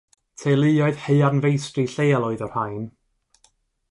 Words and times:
Teuluoedd 0.43 1.03
haearnfeistri 1.07 1.85
lleol 1.93 2.27
oedd 2.31 2.43
y 2.47 2.51
rhain. 2.51 2.83